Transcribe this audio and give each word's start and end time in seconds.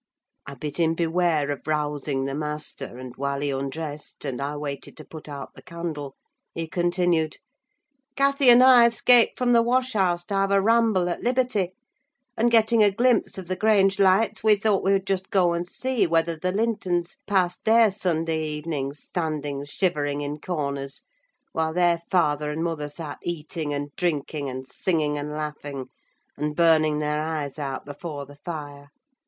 I 0.47 0.55
bid 0.55 0.77
him 0.77 0.95
beware 0.95 1.51
of 1.51 1.67
rousing 1.67 2.25
the 2.25 2.33
master, 2.33 2.97
and 2.97 3.15
while 3.17 3.39
he 3.41 3.51
undressed 3.51 4.25
and 4.25 4.41
I 4.41 4.57
waited 4.57 4.97
to 4.97 5.05
put 5.05 5.29
out 5.29 5.53
the 5.53 5.61
candle, 5.61 6.15
he 6.55 6.67
continued—"Cathy 6.67 8.49
and 8.49 8.63
I 8.63 8.87
escaped 8.87 9.37
from 9.37 9.51
the 9.53 9.61
wash 9.61 9.93
house 9.93 10.23
to 10.23 10.33
have 10.33 10.49
a 10.49 10.59
ramble 10.59 11.07
at 11.07 11.21
liberty, 11.21 11.73
and 12.35 12.49
getting 12.49 12.83
a 12.83 12.89
glimpse 12.89 13.37
of 13.37 13.47
the 13.47 13.55
Grange 13.55 13.99
lights, 13.99 14.43
we 14.43 14.55
thought 14.55 14.83
we 14.83 14.91
would 14.93 15.05
just 15.05 15.29
go 15.29 15.53
and 15.53 15.69
see 15.69 16.07
whether 16.07 16.35
the 16.35 16.51
Lintons 16.51 17.17
passed 17.27 17.63
their 17.65 17.91
Sunday 17.91 18.41
evenings 18.43 19.03
standing 19.03 19.63
shivering 19.65 20.21
in 20.21 20.39
corners, 20.39 21.03
while 21.51 21.73
their 21.75 21.99
father 22.09 22.49
and 22.49 22.63
mother 22.63 22.89
sat 22.89 23.19
eating 23.21 23.71
and 23.71 23.95
drinking, 23.95 24.49
and 24.49 24.65
singing 24.67 25.19
and 25.19 25.29
laughing, 25.31 25.89
and 26.37 26.55
burning 26.55 26.97
their 26.97 27.21
eyes 27.21 27.59
out 27.59 27.85
before 27.85 28.25
the 28.25 28.37
fire. 28.37 28.89